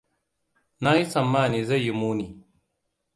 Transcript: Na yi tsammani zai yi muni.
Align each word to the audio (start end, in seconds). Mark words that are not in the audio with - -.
Na 0.81 0.89
yi 0.97 1.03
tsammani 1.11 1.59
zai 1.67 1.81
yi 1.85 1.91
muni. 1.99 2.25